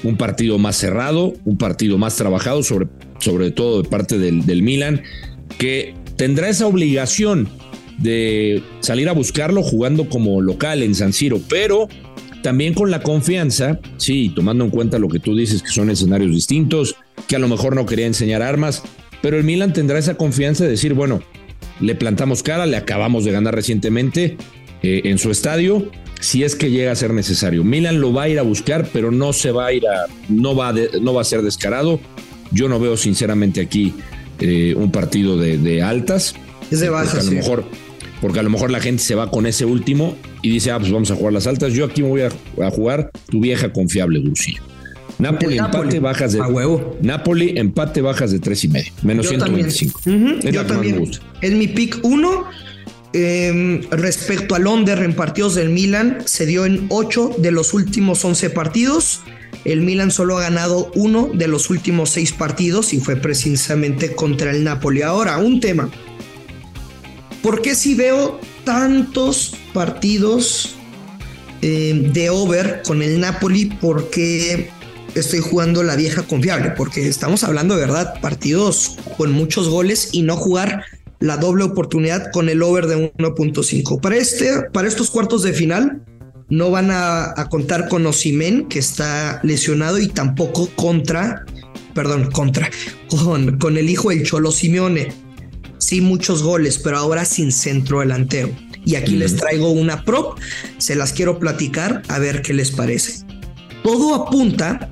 un 0.03 0.17
partido 0.17 0.59
más 0.59 0.77
cerrado, 0.77 1.35
un 1.45 1.59
partido 1.59 1.99
más 1.99 2.17
trabajado, 2.17 2.63
sobre, 2.63 2.87
sobre 3.19 3.51
todo 3.51 3.83
de 3.83 3.89
parte 3.89 4.19
del, 4.19 4.47
del 4.47 4.63
Milan, 4.63 5.03
que 5.59 5.95
tendrá 6.17 6.49
esa 6.49 6.67
obligación 6.67 7.49
de 7.99 8.63
salir 8.81 9.09
a 9.09 9.13
buscarlo 9.13 9.63
jugando 9.63 10.09
como 10.09 10.41
local 10.41 10.83
en 10.83 10.95
San 10.95 11.13
Siro, 11.13 11.39
pero 11.49 11.89
también 12.43 12.75
con 12.75 12.91
la 12.91 13.03
confianza, 13.03 13.79
sí, 13.97 14.33
tomando 14.35 14.65
en 14.65 14.71
cuenta 14.71 14.99
lo 14.99 15.09
que 15.09 15.19
tú 15.19 15.37
dices, 15.37 15.63
que 15.63 15.71
son 15.71 15.91
escenarios 15.91 16.31
distintos, 16.31 16.97
que 17.29 17.37
a 17.37 17.39
lo 17.39 17.49
mejor 17.49 17.75
no 17.75 17.87
quería 17.87 18.07
enseñar 18.07 18.43
armas, 18.43 18.83
pero 19.23 19.37
el 19.37 19.45
Milan 19.45 19.73
tendrá 19.73 19.99
esa 19.99 20.17
confianza 20.17 20.65
de 20.65 20.71
decir, 20.71 20.95
bueno, 20.95 21.23
le 21.81 21.95
plantamos 21.95 22.43
cara, 22.43 22.67
le 22.67 22.77
acabamos 22.77 23.25
de 23.25 23.33
ganar 23.33 23.55
recientemente 23.55 24.37
eh, 24.83 25.03
en 25.05 25.19
su 25.19 25.31
estadio, 25.31 25.91
si 26.21 26.45
es 26.45 26.55
que 26.55 26.71
llega 26.71 26.93
a 26.93 26.97
ser 26.97 27.13
necesario. 27.13 27.65
Milan 27.65 28.01
lo 28.01 28.13
va 28.13 28.25
a 28.25 28.29
ir 28.29 28.39
a 28.39 28.43
buscar, 28.43 28.89
pero 28.93 29.11
no 29.11 29.33
se 29.33 29.53
va 29.53 29.67
a 29.67 29.73
ir 29.73 29.87
a, 29.87 30.07
no 30.29 30.55
va 30.55 30.69
a, 30.69 30.75
no 31.01 31.15
va 31.15 31.23
a 31.23 31.25
ser 31.25 31.43
descarado. 31.43 32.01
Yo 32.53 32.69
no 32.69 32.81
veo 32.81 32.97
sinceramente 32.97 33.61
aquí 33.61 33.95
eh, 34.41 34.75
un 34.77 34.91
partido 34.91 35.39
de, 35.39 35.83
altas. 35.83 36.35
Es 36.71 36.81
de 36.81 36.91
bajas. 36.91 37.27
A 37.27 37.31
lo 37.31 37.33
mejor 37.33 37.65
porque 38.21 38.39
a 38.41 38.43
lo 38.43 38.51
mejor 38.51 38.71
la 38.71 38.81
gente 38.81 39.03
se 39.03 39.15
va 39.15 39.31
con 39.31 39.47
ese 39.47 39.65
último 39.65 40.17
y 40.43 40.51
dice, 40.51 40.71
ah, 40.71 40.79
pues 40.79 40.91
vamos 40.93 41.11
a 41.11 41.15
jugar 41.17 41.33
las 41.33 41.47
altas. 41.47 41.73
Yo 41.73 41.85
aquí 41.85 42.03
me 42.03 42.09
voy 42.09 42.23
a, 42.23 42.29
a 42.67 42.71
jugar 42.71 43.11
tu 43.31 43.41
vieja 43.41 43.73
confiable, 43.73 44.19
Lucía. 44.21 44.61
Napoli, 45.19 45.59
empate, 45.59 46.01
bajas 46.01 46.33
de. 46.33 46.41
A 46.41 46.49
huevo. 46.49 46.97
Napoli, 47.03 47.53
empate, 47.59 48.01
bajas 48.01 48.31
de 48.33 48.39
tres 48.39 48.65
y 48.65 48.69
medio. 48.69 48.91
Menos 49.03 49.27
Yo 49.27 49.31
125. 49.33 50.01
también. 50.03 50.33
Ujú, 50.39 50.49
Es 50.49 50.55
yo 50.55 50.63
la 50.63 50.67
que 50.67 50.73
más 50.75 50.87
me 50.87 50.93
gusta. 50.99 51.19
Es 51.43 51.53
mi 51.53 51.69
pick 51.69 51.99
1. 52.03 52.45
respecto 53.91 54.55
al 54.55 54.67
under 54.67 54.99
en 55.03 55.15
partidos 55.15 55.55
del 55.55 55.71
Milan, 55.71 56.19
se 56.25 56.47
dio 56.47 56.65
en 56.65 56.87
8 56.89 57.33
de 57.39 57.51
los 57.51 57.75
últimos 57.75 58.25
11 58.25 58.51
partidos. 58.51 59.21
El 59.65 59.83
Milan 59.83 60.11
solo 60.11 60.39
ha 60.39 60.43
ganado 60.43 60.91
uno 60.95 61.29
de 61.35 61.49
los 61.49 61.69
últimos 61.69 62.11
6 62.11 62.33
partidos 62.33 62.95
y 62.95 63.01
fue 63.01 63.17
precisamente 63.17 64.15
contra 64.15 64.51
el 64.53 64.65
Napoli. 64.65 65.03
Ahora, 65.03 65.37
un 65.39 65.61
tema. 65.61 65.91
¿Por 67.43 67.63
qué 67.63 67.75
si 67.75 67.95
veo 67.95 68.39
tantos 68.65 69.55
partidos 69.73 70.75
eh, 71.63 72.11
de 72.13 72.29
over 72.29 72.83
con 72.85 73.03
el 73.03 73.21
Napoli? 73.21 73.67
Porque 73.81 74.71
estoy 75.15 75.41
jugando 75.41 75.83
la 75.83 75.97
vieja 75.97 76.23
confiable, 76.23 76.73
porque 76.77 77.09
estamos 77.09 77.43
hablando 77.43 77.77
de 77.77 77.81
verdad 77.81 78.21
partidos 78.21 78.97
con 79.17 79.33
muchos 79.33 79.69
goles 79.69 80.11
y 80.13 80.23
no 80.23 80.37
jugar 80.37 80.85
la 81.19 81.39
doble 81.39 81.65
oportunidad 81.65 82.31
con 82.31 82.49
el 82.49 82.63
over 82.63 82.87
de 82.87 83.13
1.5. 83.15 84.01
Para 84.01 84.17
este, 84.17 84.63
para 84.73 84.89
estos 84.89 85.11
cuartos 85.11 85.43
de 85.43 85.53
final 85.53 86.03
no 86.51 86.71
van 86.71 86.91
a, 86.91 87.33
a 87.37 87.49
contar 87.49 87.89
con 87.89 88.07
Osimen 88.07 88.69
que 88.69 88.79
está 88.79 89.41
lesionado 89.43 89.99
y 89.99 90.09
tampoco 90.09 90.69
contra, 90.77 91.47
perdón, 91.95 92.31
contra 92.31 92.71
con, 93.09 93.59
con 93.59 93.79
el 93.79 93.89
hijo 93.89 94.11
del 94.11 94.25
Cholo 94.25 94.53
Simeone. 94.53 95.30
Sí, 95.81 96.03
muchos 96.03 96.43
goles, 96.43 96.79
pero 96.79 96.99
ahora 96.99 97.25
sin 97.25 97.51
centro 97.51 98.01
delantero. 98.01 98.51
Y 98.85 98.95
aquí 98.95 99.17
les 99.17 99.35
traigo 99.35 99.71
una 99.71 100.05
prop, 100.05 100.39
se 100.79 100.95
las 100.95 101.13
quiero 101.13 101.39
platicar 101.39 102.03
a 102.09 102.19
ver 102.19 102.43
qué 102.43 102.53
les 102.53 102.71
parece. 102.71 103.25
Todo 103.83 104.15
apunta, 104.15 104.91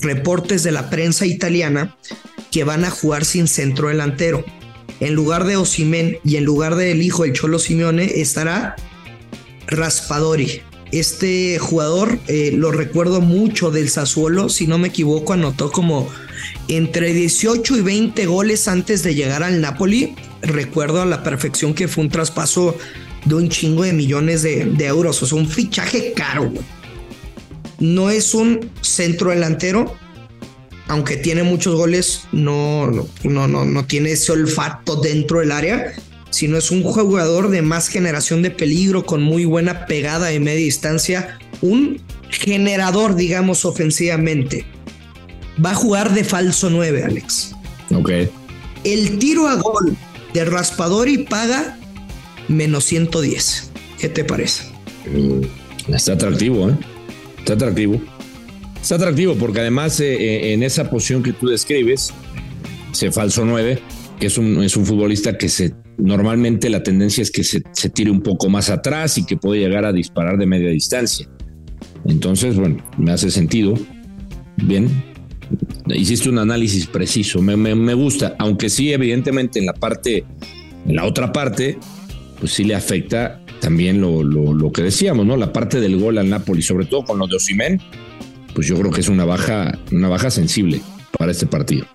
reportes 0.00 0.62
de 0.62 0.72
la 0.72 0.90
prensa 0.90 1.26
italiana, 1.26 1.96
que 2.50 2.64
van 2.64 2.84
a 2.84 2.90
jugar 2.90 3.24
sin 3.24 3.48
centro 3.48 3.88
delantero. 3.88 4.44
En 5.00 5.14
lugar 5.14 5.44
de 5.44 5.56
Osimen 5.56 6.18
y 6.22 6.36
en 6.36 6.44
lugar 6.44 6.76
del 6.76 7.02
hijo 7.02 7.24
del 7.24 7.32
Cholo 7.32 7.58
Simeone 7.58 8.20
estará 8.20 8.76
Raspadori. 9.66 10.60
Este 10.92 11.58
jugador 11.58 12.18
eh, 12.28 12.52
lo 12.54 12.70
recuerdo 12.70 13.20
mucho 13.20 13.70
del 13.70 13.88
Sassuolo, 13.88 14.50
si 14.50 14.66
no 14.66 14.78
me 14.78 14.88
equivoco, 14.88 15.32
anotó 15.32 15.72
como 15.72 16.08
entre 16.68 17.12
18 17.12 17.76
y 17.76 17.80
20 17.80 18.26
goles 18.26 18.68
antes 18.68 19.02
de 19.02 19.14
llegar 19.14 19.42
al 19.42 19.60
Napoli. 19.60 20.14
Recuerdo 20.42 21.02
a 21.02 21.06
la 21.06 21.22
perfección 21.22 21.74
que 21.74 21.88
fue 21.88 22.04
un 22.04 22.10
traspaso 22.10 22.76
de 23.24 23.34
un 23.34 23.48
chingo 23.48 23.82
de 23.82 23.92
millones 23.92 24.42
de, 24.42 24.86
euros, 24.86 25.22
o 25.22 25.26
sea, 25.26 25.38
un 25.38 25.48
fichaje 25.48 26.12
caro. 26.14 26.52
No 27.78 28.10
es 28.10 28.34
un 28.34 28.70
centro 28.80 29.30
delantero, 29.30 29.94
aunque 30.88 31.16
tiene 31.16 31.42
muchos 31.42 31.74
goles, 31.74 32.22
no, 32.32 32.90
no, 33.22 33.48
no, 33.48 33.64
no 33.64 33.86
tiene 33.86 34.12
ese 34.12 34.32
olfato 34.32 34.96
dentro 34.96 35.40
del 35.40 35.52
área, 35.52 35.94
sino 36.30 36.58
es 36.58 36.70
un 36.70 36.82
jugador 36.82 37.48
de 37.48 37.62
más 37.62 37.88
generación 37.88 38.42
de 38.42 38.50
peligro, 38.50 39.06
con 39.06 39.22
muy 39.22 39.44
buena 39.44 39.86
pegada 39.86 40.26
de 40.26 40.40
media 40.40 40.64
distancia, 40.64 41.38
un 41.62 42.02
generador, 42.28 43.14
digamos, 43.14 43.64
ofensivamente. 43.64 44.66
Va 45.64 45.70
a 45.70 45.74
jugar 45.74 46.12
de 46.14 46.24
falso 46.24 46.70
9, 46.70 47.04
Alex. 47.04 47.54
Ok. 47.94 48.10
El 48.84 49.18
tiro 49.18 49.48
a 49.48 49.56
gol 49.56 49.96
de 50.32 50.44
Raspadori 50.44 51.18
paga 51.24 51.78
menos 52.48 52.84
110. 52.84 53.70
¿Qué 53.98 54.08
te 54.08 54.24
parece? 54.24 54.64
Mm, 55.06 55.92
Está 55.94 56.14
atractivo, 56.14 56.70
¿eh? 56.70 56.76
Está 57.38 57.54
atractivo. 57.54 58.00
Está 58.80 58.96
atractivo 58.96 59.34
porque 59.36 59.60
además 59.60 60.00
eh, 60.00 60.14
eh, 60.14 60.52
en 60.52 60.62
esa 60.62 60.90
posición 60.90 61.22
que 61.22 61.32
tú 61.32 61.48
describes, 61.48 62.12
ese 62.92 63.12
falso 63.12 63.44
9, 63.44 63.80
que 64.18 64.26
es 64.26 64.38
un, 64.38 64.62
es 64.62 64.76
un 64.76 64.84
futbolista 64.84 65.38
que 65.38 65.48
se 65.48 65.74
normalmente 65.96 66.68
la 66.70 66.82
tendencia 66.82 67.22
es 67.22 67.30
que 67.30 67.44
se, 67.44 67.62
se 67.72 67.88
tire 67.88 68.10
un 68.10 68.20
poco 68.20 68.48
más 68.48 68.68
atrás 68.68 69.16
y 69.16 69.24
que 69.24 69.36
puede 69.36 69.60
llegar 69.60 69.84
a 69.84 69.92
disparar 69.92 70.36
de 70.38 70.46
media 70.46 70.70
distancia. 70.70 71.28
Entonces, 72.04 72.56
bueno, 72.56 72.84
me 72.98 73.12
hace 73.12 73.30
sentido. 73.30 73.74
Bien. 74.56 75.13
Hiciste 75.88 76.28
un 76.30 76.38
análisis 76.38 76.86
preciso, 76.86 77.42
me, 77.42 77.56
me- 77.56 77.74
me 77.74 77.92
gusta, 77.94 78.34
aunque 78.38 78.70
sí, 78.70 78.92
evidentemente 78.92 79.58
en 79.58 79.66
la 79.66 79.74
parte, 79.74 80.24
en 80.86 80.96
la 80.96 81.04
otra 81.04 81.32
parte, 81.32 81.78
pues 82.40 82.52
sí 82.52 82.64
le 82.64 82.74
afecta 82.74 83.40
también 83.60 84.00
lo, 84.00 84.22
lo- 84.22 84.54
lo 84.54 84.72
que 84.72 84.82
decíamos, 84.82 85.26
¿no? 85.26 85.36
La 85.36 85.52
parte 85.52 85.80
del 85.80 85.98
gol 85.98 86.16
al 86.18 86.30
Napoli, 86.30 86.62
sobre 86.62 86.86
todo 86.86 87.04
con 87.04 87.18
lo 87.18 87.26
de 87.26 87.36
Osimen, 87.36 87.82
pues 88.54 88.66
yo 88.66 88.78
creo 88.78 88.90
que 88.90 89.00
es 89.02 89.08
una 89.08 89.24
baja, 89.26 89.78
una 89.92 90.08
baja 90.08 90.30
sensible 90.30 90.80
para 91.18 91.32
este 91.32 91.46
partido. 91.46 91.86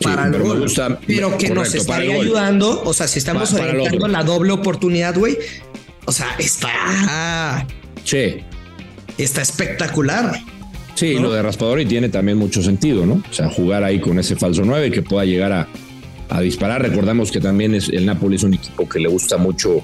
Sí, 0.00 0.04
para 0.04 0.26
el 0.26 0.32
pero 0.32 0.44
gol. 0.44 0.60
gusta- 0.60 0.98
pero 1.06 1.36
que 1.38 1.48
nos 1.50 1.68
correcto, 1.68 1.86
para 1.86 2.02
estaría 2.04 2.22
ayudando, 2.22 2.82
o 2.84 2.92
sea, 2.94 3.06
si 3.08 3.18
estamos 3.20 3.50
Pa- 3.50 3.58
para 3.58 3.70
el 3.70 3.76
orientando 3.76 4.08
la 4.08 4.24
doble 4.24 4.52
oportunidad, 4.52 5.16
güey, 5.16 5.36
o 6.06 6.12
sea, 6.12 6.26
está, 6.38 7.66
Sí, 8.04 8.36
está 9.18 9.42
espectacular. 9.42 10.38
Sí, 10.98 11.14
¿No? 11.14 11.22
lo 11.22 11.32
de 11.32 11.42
Raspadori 11.42 11.86
tiene 11.86 12.08
también 12.08 12.38
mucho 12.38 12.62
sentido, 12.62 13.06
¿no? 13.06 13.22
O 13.28 13.32
sea, 13.32 13.48
jugar 13.48 13.84
ahí 13.84 14.00
con 14.00 14.18
ese 14.18 14.36
falso 14.36 14.62
9 14.64 14.90
que 14.90 15.02
pueda 15.02 15.24
llegar 15.24 15.52
a, 15.52 15.68
a 16.28 16.40
disparar. 16.40 16.82
Recordamos 16.82 17.30
que 17.30 17.40
también 17.40 17.74
es, 17.74 17.88
el 17.88 18.06
Napoli 18.06 18.36
es 18.36 18.42
un 18.42 18.54
equipo 18.54 18.88
que 18.88 18.98
le 18.98 19.08
gusta 19.08 19.38
mucho 19.38 19.82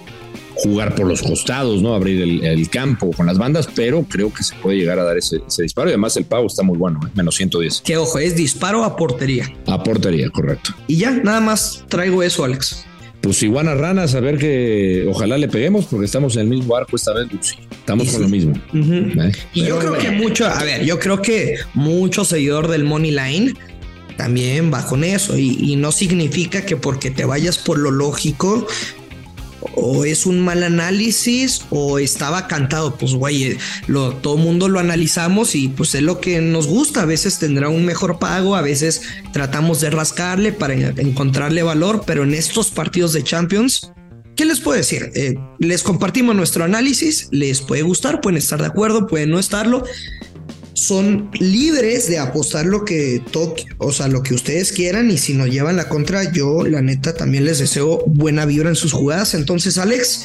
jugar 0.56 0.94
por 0.94 1.06
los 1.06 1.22
costados, 1.22 1.82
¿no? 1.82 1.94
Abrir 1.94 2.22
el, 2.22 2.44
el 2.44 2.68
campo 2.70 3.10
con 3.10 3.26
las 3.26 3.38
bandas, 3.38 3.68
pero 3.74 4.04
creo 4.04 4.32
que 4.32 4.42
se 4.42 4.54
puede 4.56 4.78
llegar 4.78 4.98
a 4.98 5.04
dar 5.04 5.18
ese, 5.18 5.40
ese 5.46 5.62
disparo. 5.62 5.88
Y 5.88 5.92
además 5.92 6.16
el 6.16 6.24
pago 6.24 6.46
está 6.46 6.62
muy 6.62 6.78
bueno, 6.78 7.00
¿eh? 7.04 7.10
menos 7.14 7.34
110. 7.36 7.82
Que 7.82 7.96
ojo, 7.96 8.18
es 8.18 8.36
disparo 8.36 8.84
a 8.84 8.96
portería. 8.96 9.52
A 9.66 9.82
portería, 9.82 10.30
correcto. 10.30 10.70
Y 10.86 10.96
ya, 10.98 11.10
nada 11.10 11.40
más 11.40 11.84
traigo 11.88 12.22
eso, 12.22 12.44
Alex. 12.44 12.86
Pues 13.20 13.42
iguana 13.42 13.74
ranas, 13.74 14.14
a 14.14 14.20
ver 14.20 14.38
que 14.38 15.06
ojalá 15.08 15.38
le 15.38 15.48
peguemos 15.48 15.86
porque 15.86 16.04
estamos 16.04 16.36
en 16.36 16.42
el 16.42 16.48
mismo 16.48 16.76
arco 16.76 16.94
esta 16.96 17.14
vez, 17.14 17.32
Lucy. 17.32 17.56
Estamos 17.84 18.08
con 18.12 18.22
lo 18.22 18.28
mismo. 18.28 18.52
Ujú. 18.72 19.20
¿eh? 19.20 19.32
Y 19.52 19.66
yo 19.66 19.78
creo 19.78 19.98
que 19.98 20.10
mucho, 20.10 20.46
a 20.46 20.64
ver, 20.64 20.86
yo 20.86 20.98
creo 20.98 21.20
que 21.20 21.56
mucho 21.74 22.24
seguidor 22.24 22.68
del 22.68 22.84
Money 22.84 23.10
Line 23.10 23.54
también 24.16 24.72
va 24.72 24.86
con 24.86 25.04
eso. 25.04 25.36
Y, 25.36 25.58
y 25.60 25.76
no 25.76 25.92
significa 25.92 26.64
que 26.64 26.78
porque 26.78 27.10
te 27.10 27.26
vayas 27.26 27.58
por 27.58 27.78
lo 27.78 27.90
lógico 27.90 28.66
o 29.74 30.04
es 30.04 30.26
un 30.26 30.40
mal 30.40 30.62
análisis 30.62 31.62
o 31.70 31.98
estaba 31.98 32.46
cantado. 32.46 32.96
Pues 32.96 33.14
güey, 33.14 33.56
lo, 33.86 34.12
todo 34.14 34.36
mundo 34.36 34.68
lo 34.68 34.80
analizamos 34.80 35.54
y 35.54 35.68
pues 35.68 35.94
es 35.94 36.02
lo 36.02 36.20
que 36.20 36.40
nos 36.40 36.66
gusta. 36.66 37.02
A 37.02 37.06
veces 37.06 37.38
tendrá 37.38 37.68
un 37.68 37.84
mejor 37.84 38.18
pago, 38.18 38.56
a 38.56 38.62
veces 38.62 39.02
tratamos 39.32 39.80
de 39.80 39.90
rascarle 39.90 40.52
para 40.52 40.74
encontrarle 40.74 41.62
valor, 41.62 42.04
pero 42.06 42.24
en 42.24 42.34
estos 42.34 42.70
partidos 42.70 43.12
de 43.12 43.22
Champions. 43.24 43.90
¿Qué 44.36 44.44
les 44.44 44.60
puedo 44.60 44.76
decir? 44.76 45.10
Eh, 45.14 45.34
les 45.58 45.82
compartimos 45.82 46.34
nuestro 46.34 46.64
análisis, 46.64 47.28
les 47.30 47.60
puede 47.60 47.82
gustar, 47.82 48.20
pueden 48.20 48.36
estar 48.38 48.60
de 48.60 48.66
acuerdo, 48.66 49.06
pueden 49.06 49.30
no 49.30 49.38
estarlo. 49.38 49.84
Son 50.72 51.30
libres 51.38 52.08
de 52.08 52.18
apostar 52.18 52.66
lo 52.66 52.84
que 52.84 53.22
toque, 53.30 53.64
o 53.78 53.92
sea, 53.92 54.08
lo 54.08 54.22
que 54.24 54.34
ustedes 54.34 54.72
quieran. 54.72 55.10
Y 55.10 55.18
si 55.18 55.34
nos 55.34 55.48
llevan 55.48 55.76
la 55.76 55.88
contra, 55.88 56.32
yo 56.32 56.64
la 56.66 56.82
neta 56.82 57.14
también 57.14 57.44
les 57.44 57.60
deseo 57.60 58.02
buena 58.06 58.44
vibra 58.44 58.70
en 58.70 58.74
sus 58.76 58.92
jugadas. 58.92 59.34
Entonces, 59.34 59.78
Alex, 59.78 60.24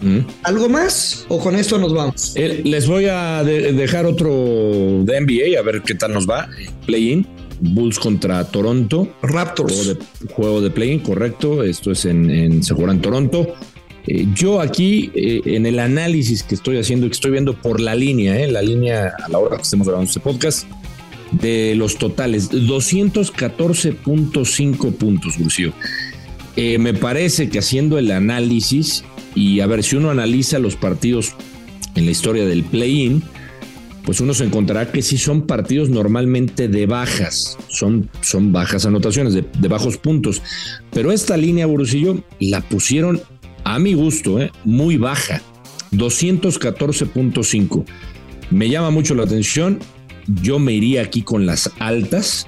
Mm. 0.00 0.20
¿algo 0.44 0.68
más? 0.68 1.24
¿O 1.26 1.40
con 1.40 1.56
esto 1.56 1.76
nos 1.76 1.92
vamos? 1.92 2.32
Eh, 2.36 2.60
les 2.64 2.86
voy 2.86 3.06
a 3.10 3.42
de- 3.42 3.72
dejar 3.72 4.06
otro 4.06 5.02
de 5.02 5.16
NBA, 5.20 5.58
a 5.58 5.62
ver 5.62 5.82
qué 5.84 5.96
tal 5.96 6.12
nos 6.14 6.24
va. 6.30 6.48
Play-in, 6.86 7.26
Bulls 7.60 7.98
contra 7.98 8.44
Toronto. 8.44 9.08
Juego 9.20 9.36
Raptors. 9.36 9.86
de, 9.86 9.98
juego 10.30 10.60
de 10.60 10.70
play-in, 10.70 11.00
correcto. 11.00 11.62
Esto 11.62 11.92
es 11.92 12.04
en, 12.04 12.30
en 12.30 12.62
se 12.62 12.74
jugará 12.74 12.92
en 12.92 13.00
Toronto. 13.00 13.54
Eh, 14.10 14.26
yo 14.34 14.62
aquí, 14.62 15.10
eh, 15.14 15.42
en 15.44 15.66
el 15.66 15.78
análisis 15.78 16.42
que 16.42 16.54
estoy 16.54 16.78
haciendo, 16.78 17.06
que 17.06 17.12
estoy 17.12 17.32
viendo 17.32 17.52
por 17.52 17.78
la 17.78 17.94
línea, 17.94 18.40
eh, 18.40 18.50
la 18.50 18.62
línea 18.62 19.12
a 19.22 19.28
la 19.28 19.38
hora 19.38 19.56
que 19.56 19.64
estemos 19.64 19.86
grabando 19.86 20.08
este 20.08 20.20
podcast, 20.20 20.66
de 21.32 21.74
los 21.76 21.98
totales, 21.98 22.50
214.5 22.50 24.92
puntos, 24.92 25.38
Lucio. 25.38 25.74
Me 26.56 26.94
parece 26.94 27.50
que 27.50 27.58
haciendo 27.58 27.98
el 27.98 28.10
análisis, 28.10 29.04
y 29.34 29.60
a 29.60 29.66
ver, 29.66 29.84
si 29.84 29.96
uno 29.96 30.08
analiza 30.10 30.58
los 30.58 30.74
partidos 30.74 31.34
en 31.94 32.06
la 32.06 32.10
historia 32.10 32.46
del 32.46 32.64
play-in, 32.64 33.22
pues 34.08 34.22
uno 34.22 34.32
se 34.32 34.44
encontrará 34.44 34.90
que 34.90 35.02
sí 35.02 35.18
son 35.18 35.42
partidos 35.42 35.90
normalmente 35.90 36.66
de 36.66 36.86
bajas, 36.86 37.58
son, 37.68 38.08
son 38.22 38.52
bajas 38.52 38.86
anotaciones, 38.86 39.34
de, 39.34 39.68
bajos 39.68 39.98
puntos. 39.98 40.40
Pero 40.94 41.12
esta 41.12 41.36
línea, 41.36 41.66
Burucillo, 41.66 42.24
la 42.40 42.62
pusieron 42.62 43.20
a 43.64 43.78
mi 43.78 43.92
gusto, 43.92 44.40
¿eh? 44.40 44.50
muy 44.64 44.96
baja, 44.96 45.42
214.5. 45.92 47.84
Me 48.50 48.70
llama 48.70 48.88
mucho 48.88 49.14
la 49.14 49.24
atención, 49.24 49.78
yo 50.40 50.58
me 50.58 50.72
iría 50.72 51.02
aquí 51.02 51.20
con 51.20 51.44
las 51.44 51.70
altas. 51.78 52.46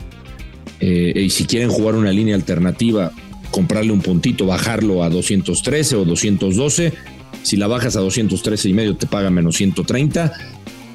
eh, 0.81 1.13
y 1.15 1.29
si 1.29 1.45
quieren 1.45 1.69
jugar 1.69 1.95
una 1.95 2.11
línea 2.11 2.37
alternativa, 2.37 3.13
comprarle 3.51 3.93
un 3.93 4.01
puntito, 4.01 4.47
bajarlo 4.47 5.05
a 5.05 5.11
213 5.11 5.97
o 5.97 6.07
212. 6.07 6.95
Si 7.43 7.59
la 7.59 7.67
bajas 7.67 7.97
a 7.97 8.01
213 8.01 8.67
y 8.67 8.73
medio 8.73 8.97
te 8.97 9.07
paga 9.07 9.29
menos 9.29 9.57
130. 9.57 10.33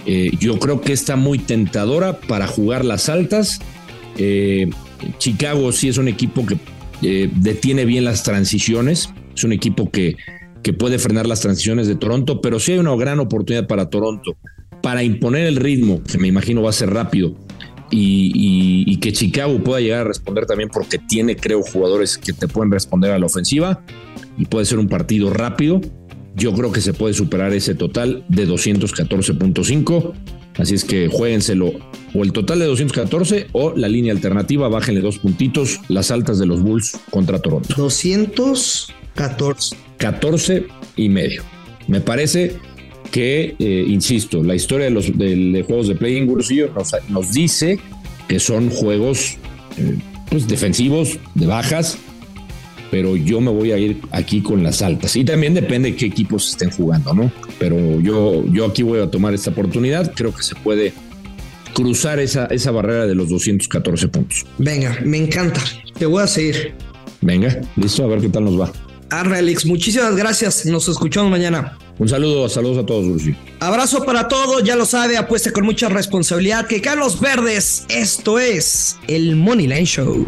Eh, 0.05 0.31
yo 0.39 0.59
creo 0.59 0.81
que 0.81 0.93
está 0.93 1.15
muy 1.15 1.39
tentadora 1.39 2.19
para 2.19 2.47
jugar 2.47 2.85
las 2.85 3.09
altas. 3.09 3.59
Eh, 4.17 4.69
Chicago 5.17 5.71
sí 5.71 5.89
es 5.89 5.97
un 5.97 6.07
equipo 6.07 6.45
que 6.45 6.57
eh, 7.01 7.29
detiene 7.35 7.85
bien 7.85 8.05
las 8.05 8.23
transiciones. 8.23 9.09
Es 9.35 9.43
un 9.43 9.51
equipo 9.51 9.89
que, 9.89 10.15
que 10.63 10.73
puede 10.73 10.99
frenar 10.99 11.27
las 11.27 11.41
transiciones 11.41 11.87
de 11.87 11.95
Toronto, 11.95 12.41
pero 12.41 12.59
sí 12.59 12.73
hay 12.73 12.79
una 12.79 12.95
gran 12.95 13.19
oportunidad 13.19 13.67
para 13.67 13.89
Toronto 13.89 14.37
para 14.81 15.01
imponer 15.01 15.47
el 15.47 15.55
ritmo, 15.55 16.03
que 16.03 16.19
me 16.19 16.27
imagino 16.27 16.61
va 16.61 16.69
a 16.69 16.73
ser 16.73 16.91
rápido, 16.91 17.35
y, 17.89 18.97
que 18.99 19.13
Chicago 19.13 19.57
pueda 19.63 19.79
llegar 19.79 20.01
a 20.01 20.03
responder 20.03 20.45
también 20.45 20.69
porque 20.69 20.99
tiene, 20.99 21.35
creo, 21.35 21.61
jugadores 21.61 22.17
que 22.17 22.33
te 22.33 22.47
pueden 22.47 22.71
responder 22.71 23.11
a 23.11 23.19
la 23.19 23.25
ofensiva 23.25 23.83
y 24.37 24.45
puede 24.45 24.65
ser 24.65 24.79
un 24.79 24.87
partido 24.87 25.31
rápido. 25.31 25.81
Yo 26.35 26.53
creo 26.53 26.71
que 26.71 26.81
se 26.81 26.93
puede 26.93 27.13
superar 27.13 27.53
ese 27.53 27.75
total 27.75 28.23
de 28.27 28.47
214.5. 28.47 30.13
Así 30.57 30.75
es 30.75 30.85
que 30.85 31.07
jueguenselo 31.07 31.73
o 32.13 32.23
el 32.23 32.31
total 32.31 32.59
de 32.59 32.65
214 32.65 33.47
o 33.51 33.73
la 33.75 33.87
línea 33.87 34.13
alternativa, 34.13 34.69
bájenle 34.69 35.01
dos 35.01 35.19
puntitos, 35.19 35.79
las 35.89 36.11
altas 36.11 36.39
de 36.39 36.45
los 36.45 36.61
Bulls 36.61 36.97
contra 37.09 37.39
Toronto. 37.39 37.73
214. 37.75 39.75
14 39.97 40.67
y 40.97 41.09
medio. 41.09 41.43
Me 41.87 42.01
parece 42.01 42.57
que, 43.11 43.55
eh, 43.59 43.85
insisto, 43.87 44.43
la 44.43 44.55
historia 44.55 44.87
de 44.87 44.91
los 44.91 45.05
juegos 45.65 45.87
de 45.87 45.95
Playing 45.95 46.25
Gursillo 46.25 46.71
nos, 46.73 46.91
nos, 47.09 47.33
dice 47.33 47.79
que 48.27 48.39
son 48.39 48.69
juegos 48.69 49.37
eh, 49.77 49.97
pues, 50.29 50.47
defensivos, 50.47 51.17
de 51.33 51.45
bajas, 51.45 51.97
pero 52.91 53.15
yo 53.15 53.41
me 53.41 53.51
voy 53.51 53.71
a 53.71 53.77
ir 53.77 53.99
aquí 54.11 54.41
con 54.41 54.63
las 54.63 54.81
altas. 54.81 55.15
Y 55.15 55.23
también 55.23 55.53
depende 55.53 55.91
de 55.91 55.95
qué 55.95 56.05
equipos 56.05 56.49
estén 56.49 56.71
jugando, 56.71 57.13
¿no? 57.13 57.31
Pero 57.59 57.99
yo, 57.99 58.45
yo 58.51 58.65
aquí 58.65 58.83
voy 58.83 58.99
a 58.99 59.09
tomar 59.09 59.33
esta 59.33 59.51
oportunidad. 59.51 60.13
Creo 60.15 60.33
que 60.33 60.43
se 60.43 60.55
puede 60.55 60.93
cruzar 61.73 62.19
esa, 62.19 62.45
esa 62.45 62.71
barrera 62.71 63.05
de 63.05 63.15
los 63.15 63.29
214 63.29 64.07
puntos. 64.07 64.45
Venga, 64.57 64.97
me 65.03 65.17
encanta. 65.17 65.61
Te 65.97 66.05
voy 66.05 66.23
a 66.23 66.27
seguir. 66.27 66.73
Venga, 67.21 67.59
listo, 67.75 68.03
a 68.03 68.07
ver 68.07 68.21
qué 68.21 68.29
tal 68.29 68.45
nos 68.45 68.59
va. 68.59 68.71
Arre, 69.09 69.37
Alex, 69.37 69.65
muchísimas 69.65 70.15
gracias. 70.15 70.65
Nos 70.65 70.87
escuchamos 70.87 71.29
mañana. 71.29 71.77
Un 71.97 72.09
saludo, 72.09 72.49
saludos 72.49 72.83
a 72.83 72.85
todos, 72.85 73.05
Lucy. 73.05 73.35
Abrazo 73.59 74.03
para 74.03 74.27
todos, 74.27 74.63
ya 74.63 74.75
lo 74.75 74.85
sabe, 74.85 75.17
apueste 75.17 75.51
con 75.51 75.63
mucha 75.63 75.87
responsabilidad 75.87 76.67
que 76.67 76.81
Carlos 76.81 77.19
Verdes, 77.21 77.85
esto 77.87 78.37
es 78.37 78.97
el 79.07 79.35
Money 79.37 79.67
Line 79.67 79.85
Show. 79.85 80.27